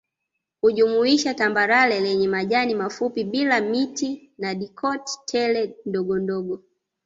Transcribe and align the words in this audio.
Hujumuisha 0.61 1.33
tambarare 1.33 1.99
lenye 1.99 2.27
majani 2.27 2.75
mafupi 2.75 3.23
bila 3.23 3.61
miti 3.61 4.29
na 4.37 4.55
dicot 4.55 5.11
tele 5.25 5.75
ndogondogo 5.85 6.63